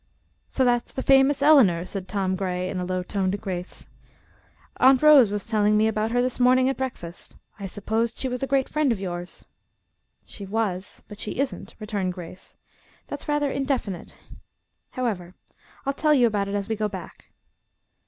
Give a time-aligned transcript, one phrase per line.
[0.49, 3.85] "So that's the famous Eleanor?" said Tom Gray in a low tone to Grace.
[4.77, 7.35] "Aunt Rose was telling me about her this morning at breakfast.
[7.59, 9.45] I supposed she was a great friend of yours."
[10.25, 12.57] "She was, but she isn't," returned Grace.
[13.09, 14.15] "That's rather indefinite.
[14.89, 15.35] However,
[15.85, 17.29] I'll tell you about it as we go back."